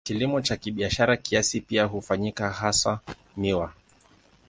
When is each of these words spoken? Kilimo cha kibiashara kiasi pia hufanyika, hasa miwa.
Kilimo 0.03 0.41
cha 0.41 0.57
kibiashara 0.57 1.17
kiasi 1.17 1.61
pia 1.61 1.85
hufanyika, 1.85 2.49
hasa 2.49 2.99
miwa. 3.37 3.73